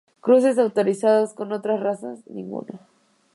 Cruces 0.19 0.57
autorizados 0.57 1.33
con 1.35 1.51
otras 1.51 1.79
razas: 1.79 2.27
ninguno. 2.27 2.79